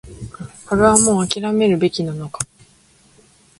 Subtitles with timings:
[0.67, 2.39] これはもう諦めるべきなのか